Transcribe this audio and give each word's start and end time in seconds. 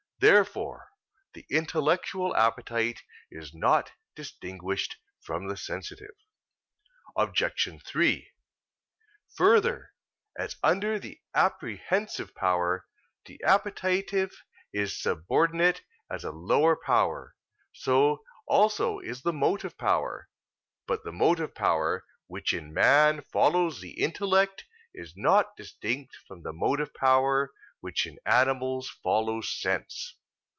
Therefore 0.23 0.89
the 1.33 1.47
intellectual 1.49 2.35
appetite 2.35 3.01
is 3.31 3.55
not 3.55 3.93
distinguished 4.15 4.97
from 5.19 5.47
the 5.47 5.57
sensitive. 5.57 6.13
Obj. 7.15 7.43
3: 7.83 8.29
Further, 9.35 9.93
as 10.37 10.57
under 10.61 10.99
the 10.99 11.19
apprehensive 11.33 12.35
power, 12.35 12.85
the 13.25 13.41
appetitive 13.43 14.43
is 14.71 14.95
subordinate 15.01 15.81
as 16.07 16.23
a 16.23 16.29
lower 16.31 16.75
power, 16.75 17.35
so 17.73 18.23
also 18.45 18.99
is 18.99 19.23
the 19.23 19.33
motive 19.33 19.75
power. 19.75 20.29
But 20.85 21.03
the 21.03 21.11
motive 21.11 21.55
power 21.55 22.05
which 22.27 22.53
in 22.53 22.71
man 22.71 23.23
follows 23.23 23.81
the 23.81 23.99
intellect 23.99 24.65
is 24.93 25.17
not 25.17 25.57
distinct 25.57 26.15
from 26.27 26.43
the 26.43 26.53
motive 26.53 26.93
power 26.93 27.51
which 27.79 28.05
in 28.05 28.15
animals 28.27 28.87
follows 29.01 29.49
sense. 29.59 30.13